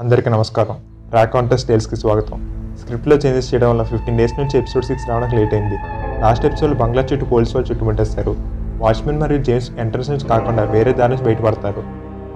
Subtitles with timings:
[0.00, 0.76] అందరికీ నమస్కారం.
[1.10, 2.38] Track contest టేల్స్కి స్వాగతం.
[2.80, 5.74] స్క్రిప్ట్లో చేంజెస్ చేయడం వల్ల ఫిఫ్టీన్ డేస్ నుంచి ఎపిసోడ్ సిక్స్ రావడానికి లేట్ అయింది.
[6.20, 8.36] లాస్ట్ ఎపిసోడ్ బంగ్లా చుట్టూ పోలీసు వాళ్ళు చుట్టుముట్టేస్తారు
[8.78, 11.82] వాచ్మెన్ మరియు జేమ్స్ ఎంట్రన్స్ నుంచి కాకుండా వేరే దారి నుంచి బయటపడతారు.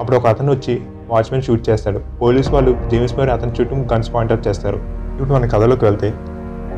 [0.01, 2.01] అప్పుడు ఒక అతను వచ్చి వాచ్మెన్ షూట్ చేస్తాడు.
[2.23, 4.77] పోలీసు వాళ్ళు జేమ్స్ మరియు అతని చుట్టూ గన్స్ పాయింట్అవుట్ చేస్తారు.
[5.13, 6.15] ఇప్పుడు మన కథలోకి వెళ్తే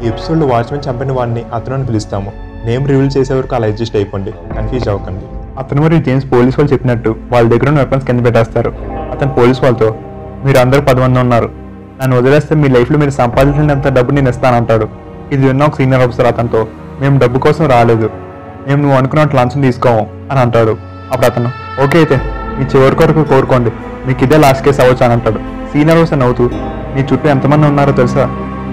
[0.05, 2.33] ఈ ఎపిసోడ్లో వాచ్మెన్ చంపిన వాడిని అతను అని పిలుస్తాము.
[2.65, 4.31] నేమ్ రివీల్ చేసే వరకు అలా అడ్జస్ట్ అయిపోండి.
[4.33, 5.25] కన్ఫ్యూజ్ అవ్వకండి.
[5.59, 8.71] అతను మరియు జేమ్స్ పోలీస్ వాళ్ళు చెప్పినట్టు వాళ్ళ దగ్గర ఉన్న వెపన్స్ కింద పెట్టేస్తారు.
[9.13, 9.97] అతను పోలీస్ వాళ్ళతో
[10.45, 11.48] మీరు అందరూ పది మంది ఉన్నారు.
[12.00, 14.86] నన్ను వదిలేస్తే మీ లైఫ్లో మీరు సంపాదించినంత డబ్బు నేను ఇస్తానంటాడు.
[15.35, 16.61] ఇది విన్న ఒక సీనియర్ ఆఫీసర్ అతనితో
[17.00, 18.08] మేము డబ్బు కోసం రాలేదు.
[18.66, 20.75] మేము నువ్వు అనుకున్నట్టు లంచం తీసుకోము అని అంటాడు
[21.13, 21.50] అప్పుడు అతను
[21.85, 22.16] ఓకే అయితే
[22.57, 23.71] మీ చివరి కొరకు కోరుకోండి.
[24.07, 25.40] మీకు ఇదే లాస్ట్ కేసు అవ్వచ్చు అని అంటాడు.
[25.72, 26.44] సీనియర్ ఆఫీసర్ నవ్వుతూ
[26.94, 28.25] మీ చుట్టూ ఎంతమంది ఉన్నారో తెలుసా?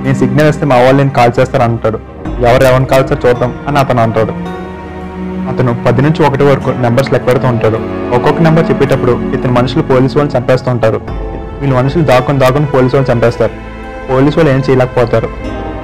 [0.04, 2.00] నేను సిగ్నల్ ఇస్తే మా వాళ్ళు నేను కాల్ చేస్తారు అంటాడు.
[2.48, 4.34] ఎవరు ఎవరిని కాల్ చేస్తారు చూద్దాం అని అతను అంటాడు.
[5.52, 7.80] అతను పది నుంచి ఒకటి వరకు నెంబర్స్ లెక్క పెడుతూ ఉంటాడు.
[8.18, 11.00] ఒక్కొక్క నెంబర్ చెప్పేటప్పుడు ఇతని మనుషులు పోలీసు వాళ్ళు చంపేస్తూ ఉంటారు.
[11.60, 13.54] వీళ్ళు మనుషులు దాక్కుని దాక్కుని పోలీసు వాళ్ళు చంపేస్తారు.
[14.10, 15.30] పోలీసు వాళ్ళు ఏం చేయలేకపోతారు.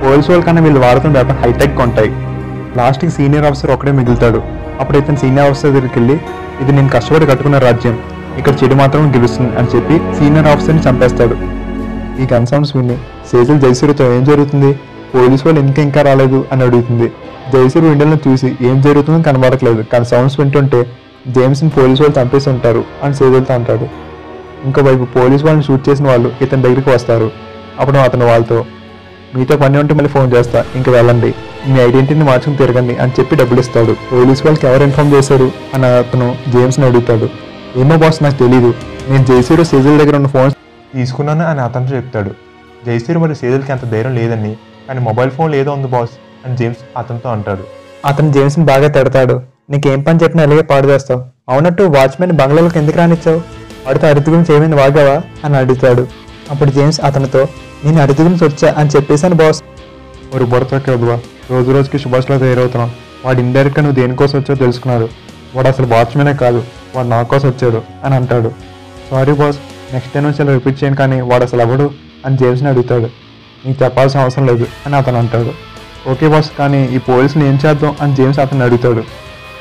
[0.04, 2.12] పోలీసు వాళ్ళ కన్నా వీళ్ళు వాడుతున్న వెపన్ హైటెక్ ఉంటాయి.
[2.80, 4.42] లాస్ట్కి సీనియర్ ఆఫీసర్ ఒకడే మిగులుతాడు.
[4.80, 6.16] అప్పుడు ఇతను సీనియర్ ఆఫీసర్ దగ్గరికి వెళ్ళి
[6.62, 7.96] ఇది నేను కష్టపడి కట్టుకున్న రాజ్యం.
[8.40, 11.36] ఇక్కడ చెడు మాత్రం గెలుస్తుంది అని చెప్పి సీనియర్ ఆఫీసర్ని చంపేస్తాడు.
[12.22, 12.98] ఈ గన్ సౌండ్స్ విని
[13.32, 14.72] సేజల్ జయసూరితో ఏం జరుగుతుంది?
[15.16, 17.08] పోలీసు వాళ్ళు ఇంకా ఇంకా రాలేదు అని అడుగుతుంది.
[17.54, 19.82] జయసూరి విండోలను చూసి ఏం జరుగుతుందో కనబడట్లేదు.
[19.94, 20.80] కానీ సౌండ్స్ వింటుంటే
[21.36, 23.88] జేమ్స్ని పోలీసు వాళ్ళు చంపేసి ఉంటారు అని సేజల్తో అంటాడు.
[24.66, 27.32] ఇంకోవైపు పోలీసు వాళ్ళని షూట్ చేసిన వాళ్ళు ఇతని దగ్గరికి వస్తారు.
[27.80, 28.66] అప్పుడు అతను వాళ్ళతో
[29.36, 31.34] మీతో పని ఉంటే మళ్ళీ ఫోన్ చేస్తా ఇంక వెళ్ళండి.
[31.68, 33.94] మీ ఐడెంటిటీని మార్చుకుని తిరగండి అని చెప్పి డబ్బులు ఇస్తాడు.
[34.12, 35.52] పోలీసు వాళ్ళకి ఎవరు ఇన్ఫార్మ్ చేశారు?
[35.74, 37.30] అని అతను జేమ్స్ని అడుగుతాడు.
[37.78, 38.74] ఏమో బాస్ నాకు తెలియదు
[39.10, 40.56] నేను జైసూరు సీజల్ దగ్గర ఉన్న ఫోన్స్
[40.94, 42.32] తీసుకున్నాను అని అతను చెప్తాడు.
[42.86, 44.56] జైసీర్ మరి సీజల్కి అంత ధైర్యం లేదని
[44.88, 46.10] కానీ మొబైల్ ఫోన్ లేదో ఉంది బాస్
[46.46, 47.64] అని జేమ్స్ అతనితో అంటాడు.
[48.06, 49.42] అతను జేమ్స్ని బాగా తిడతాడు.
[49.70, 51.24] నీకేం పని చెప్పినా అలాగే పాడు చేస్తావు.
[51.50, 53.42] అవునట్టు వాచ్మెన్ బంగ్లాలోకి ఎందుకు రానిచ్చావు?
[53.86, 55.22] వాడితో అరుతు గురించి ఏమైంది వాగావా?
[55.46, 56.08] అని అడుగుతాడు.
[56.52, 57.48] అప్పుడు జేమ్స్ అతనితో
[57.86, 59.64] నేను అరుతు గురించి వచ్చా అని చెప్పేశాను బాస్
[60.36, 61.20] ఒక బుర్రతోకి వద్దువా
[61.52, 62.92] రోజు రోజుకి సుభాష్లో తయారవుతున్నాం.
[63.26, 65.10] వాడు ఇండైరెక్ట్గా నువ్వు దేనికోసం వచ్చావు తెలుసుకున్నాడు.
[65.56, 66.64] వాడు అసలు వాచ్మెనే కాదు.
[66.96, 68.52] వాడు నా కోసం వచ్చాడు అని అంటాడు.
[69.12, 69.58] సారీ బాస్
[69.94, 71.92] నెక్స్ట్ టైం నుంచి అలా రిపీట్ చేయను కానీ వాడు అసలు ఎవడు
[72.26, 73.10] అని జేమ్స్ని అడుగుతాడు.
[73.66, 75.72] నీకు చెప్పాల్సిన అవసరం లేదు అని అతను అంటాడు.
[76.10, 77.96] ఓకే బాస్ కానీ ఈ పోలీసులు ఏం చేద్దాం?
[78.02, 79.04] అని జేమ్స్ అతను అడుగుతాడు.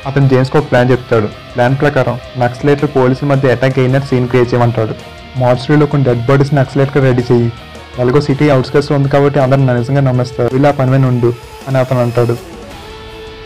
[0.07, 1.27] అతను జేమ్స్కి ఒక ప్లాన్ చెప్తాడు.
[1.55, 4.93] ప్లాన్ ప్రకారం నక్సలైట్లు పోలీసుల మధ్య అటాక్ అయినట్టు సీన్ క్రియేట్ చేయమంటాడు.
[5.39, 7.51] మార్చురీలో కొన్ని డెడ్ బాడీస్ నక్సలైట్గా రెడీ చేయి.
[7.99, 10.55] ఎలాగో సిటీ అవుట్స్కట్స్ ఉంది కాబట్టి అందరు నన్ను నిజంగా నమ్మేస్తారు.
[10.55, 11.33] ఇలా పని మీద ఉండు
[11.67, 12.37] అని అతను అంటాడు.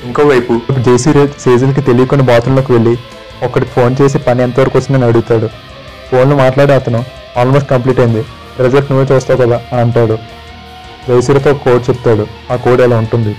[0.05, 2.97] ఇంకోవైపు జేసీ సీజన్కి తెలియకుండా బాత్రూంలోకి వెళ్ళి
[3.45, 5.49] ఒకడికి ఫోన్ చేసి పని ఎంతవరకు వచ్చిందని అడుగుతాడు.
[6.09, 7.03] ఫోన్లో మాట్లాడే అతను
[7.37, 8.25] ఆల్మోస్ట్ కంప్లీట్ అయింది.
[8.63, 10.17] రిజల్ట్ నువ్వే చూస్తావు కదా అని అంటాడు.
[11.07, 12.27] జయసీరతో ఒక కోడ్ చెప్తాడు.
[12.51, 13.35] ఆ కోడ్ ఎలా ఉంటుంది?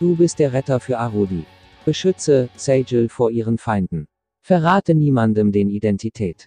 [0.00, 1.42] Du bist der Retter für Arodi.
[1.86, 4.06] Beschütze Sagel vor ihren Feinden.
[4.48, 6.38] Verrate niemandem den Identität.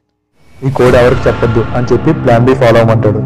[0.67, 3.21] ఈ కోడ్ ఎవరికి చెప్పొద్దు అని చెప్పి ప్లాన్ బి ఫాలో అవ్వమంటాడు.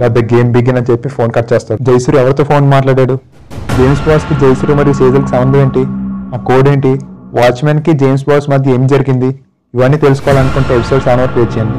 [0.00, 1.78] లేకపోతే గేమ్ బిగిన్ అని చెప్పి ఫోన్ కట్ చేస్తాడు.
[1.88, 3.16] జైసూరి ఎవరితో ఫోన్ మాట్లాడాడు?
[3.76, 5.82] జేమ్స్ బాస్కి జైసూరి మరియు సేజల్కి సంబంధం ఏంటి?
[6.34, 6.92] ఆ కోడ్ ఏంటి?
[7.38, 9.30] వాచ్మెన్కి జేమ్స్ బాస్ మధ్య ఏం జరిగింది?
[9.74, 11.78] ఇవన్నీ తెలుసుకోవాలనుకుంటే ఎపిసోడ్ సెవెన్ వరకు వేచేయండి